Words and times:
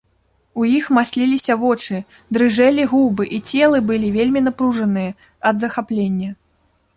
У 0.59 0.67
іх 0.77 0.85
масліліся 0.97 1.57
вочы, 1.63 1.99
дрыжэлі 2.37 2.87
губы, 2.95 3.23
і 3.37 3.39
целы 3.51 3.83
былі 3.91 4.09
вельмі 4.17 4.39
напружаныя 4.47 5.11
ад 5.51 5.55
захаплення. 5.67 6.29